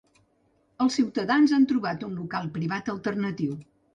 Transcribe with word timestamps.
Els 0.85 0.95
ciutadans 0.99 1.53
han 1.57 1.67
trobat 1.73 2.05
un 2.09 2.17
local 2.21 2.51
privat 2.57 2.93
alternatiu. 2.97 3.55